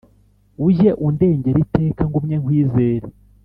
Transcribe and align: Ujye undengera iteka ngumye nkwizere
Ujye 0.65 0.91
undengera 1.07 1.57
iteka 1.65 2.01
ngumye 2.07 2.35
nkwizere 2.41 3.07